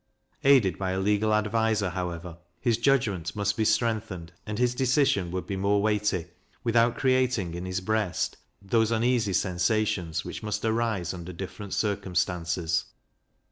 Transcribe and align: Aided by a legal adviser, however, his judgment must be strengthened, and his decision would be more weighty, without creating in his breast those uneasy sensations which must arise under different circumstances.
Aided 0.43 0.79
by 0.79 0.93
a 0.93 0.99
legal 0.99 1.31
adviser, 1.31 1.91
however, 1.91 2.39
his 2.59 2.77
judgment 2.79 3.35
must 3.35 3.55
be 3.55 3.63
strengthened, 3.63 4.33
and 4.47 4.57
his 4.57 4.73
decision 4.73 5.29
would 5.29 5.45
be 5.45 5.55
more 5.55 5.79
weighty, 5.79 6.25
without 6.63 6.97
creating 6.97 7.53
in 7.53 7.65
his 7.65 7.81
breast 7.81 8.37
those 8.63 8.89
uneasy 8.89 9.33
sensations 9.33 10.25
which 10.25 10.41
must 10.41 10.65
arise 10.65 11.13
under 11.13 11.31
different 11.33 11.75
circumstances. 11.75 12.85